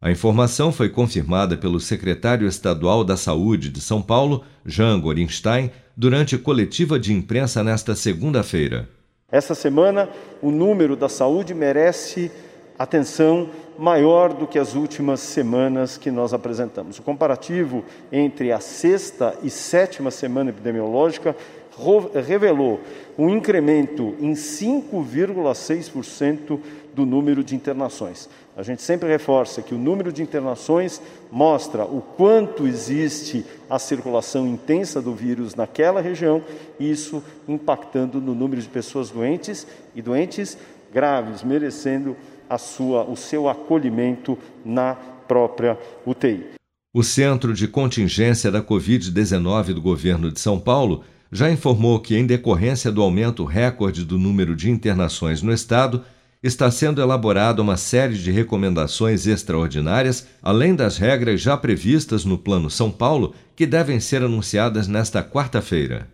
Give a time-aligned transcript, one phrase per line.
[0.00, 6.36] A informação foi confirmada pelo secretário estadual da Saúde de São Paulo, Jean Gorinstein, durante
[6.36, 8.88] coletiva de imprensa nesta segunda-feira.
[9.30, 10.08] Essa semana,
[10.42, 12.28] o número da saúde merece
[12.76, 16.98] atenção maior do que as últimas semanas que nós apresentamos.
[16.98, 21.36] O comparativo entre a sexta e sétima semana epidemiológica
[22.26, 22.80] revelou
[23.18, 26.60] um incremento em 5,6%
[26.94, 28.28] do número de internações.
[28.56, 34.46] A gente sempre reforça que o número de internações mostra o quanto existe a circulação
[34.46, 36.40] intensa do vírus naquela região,
[36.78, 40.56] isso impactando no número de pessoas doentes e doentes
[40.92, 42.16] graves, merecendo
[42.48, 46.54] a sua, o seu acolhimento na própria UTI.
[46.92, 51.02] O Centro de Contingência da Covid-19 do governo de São Paulo
[51.34, 56.04] já informou que, em decorrência do aumento recorde do número de internações no estado,
[56.40, 62.70] está sendo elaborada uma série de recomendações extraordinárias, além das regras já previstas no Plano
[62.70, 66.13] São Paulo, que devem ser anunciadas nesta quarta-feira.